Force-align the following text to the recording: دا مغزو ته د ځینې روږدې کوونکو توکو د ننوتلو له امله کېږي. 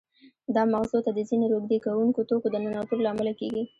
دا 0.55 0.61
مغزو 0.73 0.99
ته 1.05 1.11
د 1.13 1.19
ځینې 1.29 1.45
روږدې 1.53 1.77
کوونکو 1.85 2.19
توکو 2.29 2.47
د 2.51 2.55
ننوتلو 2.63 3.03
له 3.05 3.09
امله 3.13 3.33
کېږي. 3.39 3.63